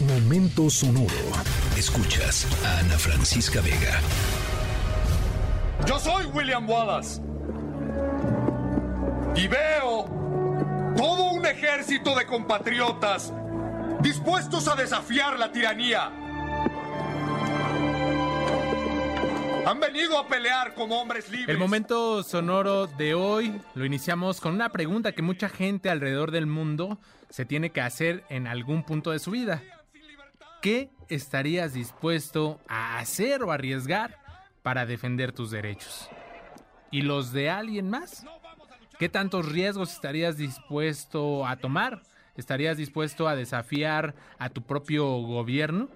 [0.00, 1.08] Momento sonoro.
[1.76, 4.00] Escuchas a Ana Francisca Vega.
[5.86, 7.20] Yo soy William Wallace.
[9.34, 10.04] Y veo
[10.96, 13.32] todo un ejército de compatriotas
[14.00, 16.12] dispuestos a desafiar la tiranía.
[19.66, 21.48] Han venido a pelear como hombres libres.
[21.48, 26.46] El momento sonoro de hoy lo iniciamos con una pregunta que mucha gente alrededor del
[26.46, 29.60] mundo se tiene que hacer en algún punto de su vida.
[30.60, 34.18] ¿Qué estarías dispuesto a hacer o arriesgar
[34.62, 36.10] para defender tus derechos?
[36.90, 38.26] ¿Y los de alguien más?
[38.98, 42.02] ¿Qué tantos riesgos estarías dispuesto a tomar?
[42.34, 45.88] ¿Estarías dispuesto a desafiar a tu propio gobierno?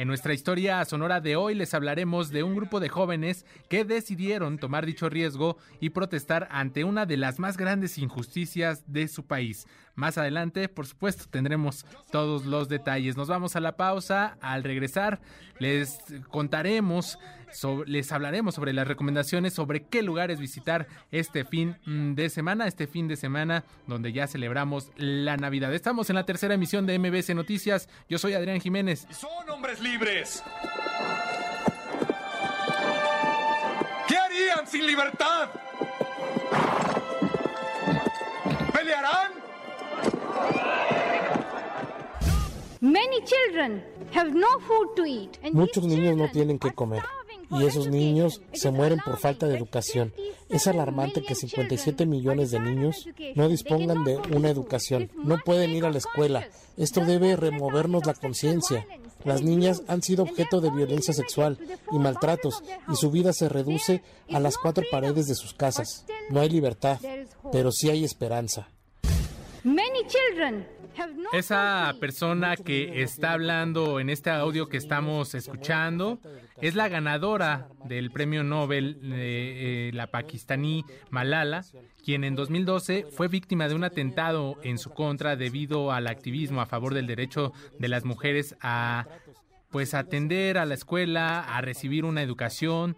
[0.00, 4.56] En nuestra historia sonora de hoy les hablaremos de un grupo de jóvenes que decidieron
[4.56, 9.66] tomar dicho riesgo y protestar ante una de las más grandes injusticias de su país.
[9.96, 13.18] Más adelante, por supuesto, tendremos todos los detalles.
[13.18, 14.38] Nos vamos a la pausa.
[14.40, 15.20] Al regresar,
[15.58, 15.98] les
[16.30, 17.18] contaremos,
[17.86, 22.86] les hablaremos sobre las recomendaciones sobre qué lugares visitar este fin mm, de semana, este
[22.86, 25.74] fin de semana donde ya celebramos la Navidad.
[25.74, 27.88] Estamos en la tercera emisión de MBC Noticias.
[28.08, 29.06] Yo soy Adrián Jiménez.
[29.10, 30.42] Son hombres libres.
[34.08, 35.50] ¿Qué harían sin libertad?
[38.72, 39.32] ¿Pelearán?
[45.52, 47.02] Muchos niños no tienen que comer
[47.50, 50.12] y esos niños se mueren por falta de educación.
[50.48, 55.84] Es alarmante que 57 millones de niños no dispongan de una educación, no pueden ir
[55.84, 56.46] a la escuela.
[56.76, 58.86] Esto debe removernos la conciencia.
[59.24, 61.58] Las niñas han sido objeto de violencia sexual
[61.92, 66.06] y maltratos y su vida se reduce a las cuatro paredes de sus casas.
[66.30, 66.98] No hay libertad,
[67.52, 68.70] pero sí hay esperanza.
[71.32, 76.18] Esa persona que está hablando en este audio que estamos escuchando
[76.60, 81.64] es la ganadora del premio Nobel, eh, la pakistaní Malala,
[82.04, 86.66] quien en 2012 fue víctima de un atentado en su contra debido al activismo a
[86.66, 89.06] favor del derecho de las mujeres a
[89.70, 92.96] pues atender a la escuela, a recibir una educación,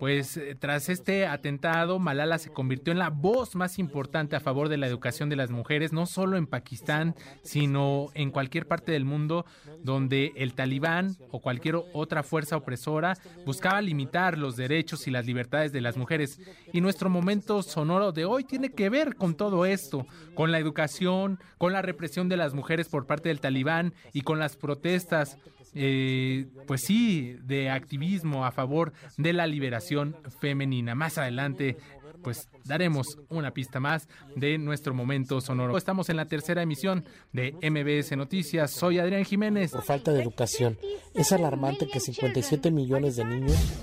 [0.00, 4.70] pues eh, tras este atentado, Malala se convirtió en la voz más importante a favor
[4.70, 9.04] de la educación de las mujeres, no solo en Pakistán, sino en cualquier parte del
[9.04, 9.44] mundo
[9.82, 15.70] donde el talibán o cualquier otra fuerza opresora buscaba limitar los derechos y las libertades
[15.70, 16.40] de las mujeres.
[16.72, 21.38] Y nuestro momento sonoro de hoy tiene que ver con todo esto, con la educación,
[21.58, 25.36] con la represión de las mujeres por parte del talibán y con las protestas
[25.74, 30.94] eh, pues sí, de activismo a favor de la liberación femenina.
[30.94, 31.76] Más adelante,
[32.22, 35.76] pues daremos una pista más de nuestro momento sonoro.
[35.76, 38.70] Estamos en la tercera emisión de MBS Noticias.
[38.70, 39.72] Soy Adrián Jiménez.
[39.72, 40.78] Por falta de educación,
[41.14, 43.80] es alarmante que 57 millones de niños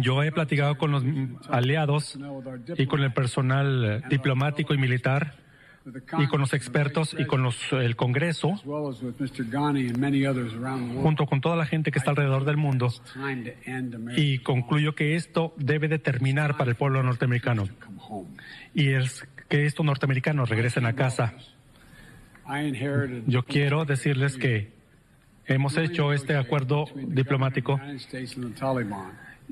[0.00, 1.04] yo he platicado con los
[1.48, 2.18] aliados
[2.76, 5.34] y con el personal diplomático y militar
[6.18, 8.56] y con los expertos y con los, el Congreso,
[11.02, 12.92] junto con toda la gente que está alrededor del mundo,
[14.16, 17.68] y concluyo que esto debe de terminar para el pueblo norteamericano
[18.74, 21.34] y es que estos norteamericanos regresen a casa.
[23.26, 24.72] Yo quiero decirles que
[25.46, 27.80] hemos hecho este acuerdo diplomático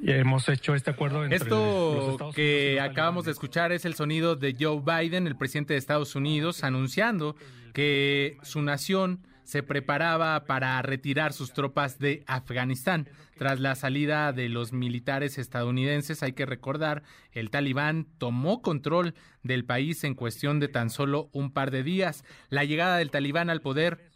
[0.03, 1.25] hemos hecho este acuerdo.
[1.25, 5.79] Entre Esto que acabamos de escuchar es el sonido de Joe Biden, el presidente de
[5.79, 7.37] Estados Unidos, anunciando
[7.73, 13.09] que su nación se preparaba para retirar sus tropas de Afganistán.
[13.37, 19.65] Tras la salida de los militares estadounidenses, hay que recordar, el talibán tomó control del
[19.65, 22.25] país en cuestión de tan solo un par de días.
[22.51, 24.11] La llegada del talibán al poder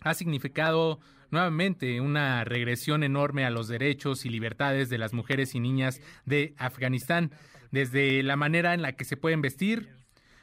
[0.00, 1.00] ha significado
[1.30, 6.54] nuevamente una regresión enorme a los derechos y libertades de las mujeres y niñas de
[6.58, 7.32] Afganistán,
[7.70, 10.00] desde la manera en la que se pueden vestir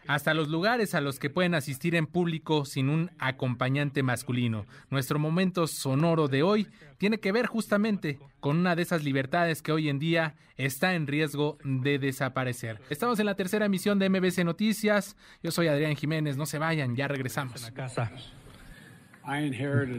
[0.08, 4.66] hasta los lugares a los que pueden asistir en público sin un acompañante masculino.
[4.90, 6.68] Nuestro momento sonoro de hoy
[6.98, 11.08] tiene que ver justamente con una de esas libertades que hoy en día está en
[11.08, 12.80] riesgo de desaparecer.
[12.90, 15.16] Estamos en la tercera emisión de MBC Noticias.
[15.44, 16.38] Yo soy Adrián Jiménez.
[16.38, 17.72] No se vayan, ya regresamos.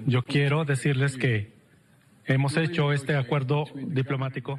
[0.07, 1.53] Yo quiero decirles que
[2.25, 4.59] hemos hecho este acuerdo diplomático.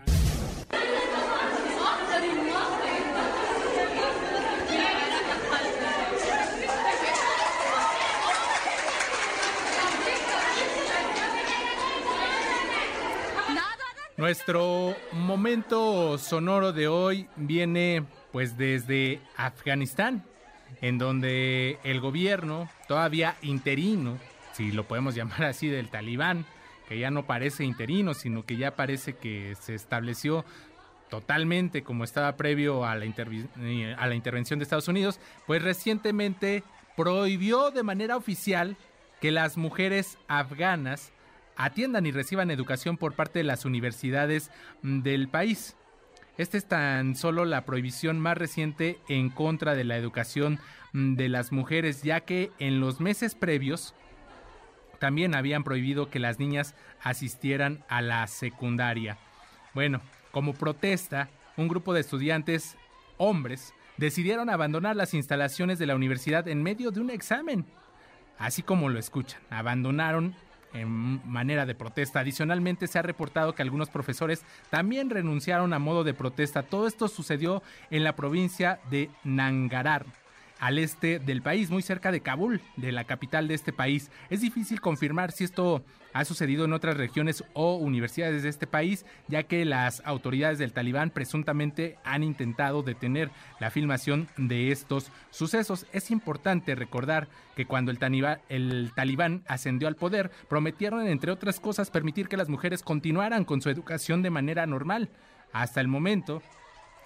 [14.18, 20.24] Nuestro momento sonoro de hoy viene pues desde Afganistán,
[20.82, 24.20] en donde el gobierno todavía interino
[24.60, 26.46] si lo podemos llamar así, del talibán,
[26.90, 30.44] que ya no parece interino, sino que ya parece que se estableció
[31.10, 36.64] totalmente como estaba previo a la, intervención de Estados Unidos, pues recientemente
[36.98, 38.76] prohibió de manera oficial
[39.22, 41.14] que las mujeres afganas
[41.56, 44.52] atiendan y reciban educación por parte de las universidades
[44.82, 45.78] mm, del país.
[46.38, 50.60] Esta es tan solo la prohibición más reciente en contra de la educación
[50.94, 53.96] mm, de las mujeres, ya que en los meses previos
[55.00, 59.18] también habían prohibido que las niñas asistieran a la secundaria.
[59.74, 60.02] Bueno,
[60.32, 62.78] como protesta, un grupo de estudiantes,
[63.18, 67.66] hombres, decidieron abandonar las instalaciones de la universidad en medio de un examen.
[68.38, 70.36] Así como lo escuchan, abandonaron
[70.74, 72.20] en manera de protesta.
[72.20, 76.64] Adicionalmente se ha reportado que algunos profesores también renunciaron a modo de protesta.
[76.64, 80.06] Todo esto sucedió en la provincia de Nangarar
[80.60, 84.12] al este del país, muy cerca de Kabul, de la capital de este país.
[84.30, 85.84] Es difícil confirmar si esto
[86.14, 90.74] ha sucedido en otras regiones o universidades de este país, ya que las autoridades del
[90.74, 95.86] talibán presuntamente han intentado detener la filmación de estos sucesos.
[95.94, 98.00] Es importante recordar que cuando el
[98.50, 103.62] el talibán ascendió al poder, prometieron, entre otras cosas, permitir que las mujeres continuaran con
[103.62, 105.10] su educación de manera normal.
[105.52, 106.42] Hasta el momento,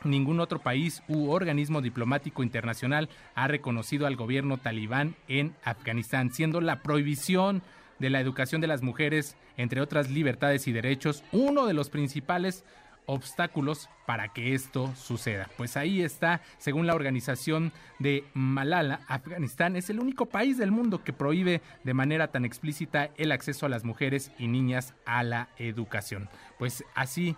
[0.04, 6.62] Ningún otro país u organismo diplomático internacional ha reconocido al gobierno talibán en Afganistán, siendo
[6.62, 7.64] la prohibición
[8.00, 12.66] de la educación de las mujeres, entre otras libertades y derechos, uno de los principales
[13.06, 15.50] obstáculos para que esto suceda.
[15.58, 21.04] Pues ahí está, según la organización de Malala, Afganistán es el único país del mundo
[21.04, 25.50] que prohíbe de manera tan explícita el acceso a las mujeres y niñas a la
[25.58, 26.30] educación.
[26.60, 27.36] Pues así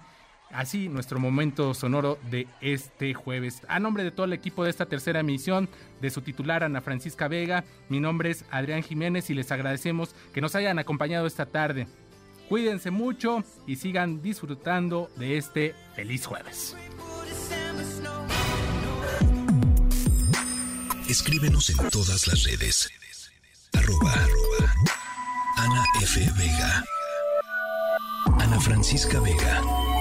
[0.51, 3.62] Así, nuestro momento sonoro de este jueves.
[3.68, 5.68] A nombre de todo el equipo de esta tercera emisión,
[6.01, 10.42] de su titular Ana Francisca Vega, mi nombre es Adrián Jiménez y les agradecemos que
[10.42, 11.88] nos hayan acompañado esta tarde.
[12.47, 16.77] Cuídense mucho y sigan disfrutando de este feliz jueves.
[21.09, 22.89] Escríbenos en todas las redes.
[25.57, 26.19] Ana F.
[26.38, 26.83] Vega.
[28.39, 29.84] Ana Francisca Vega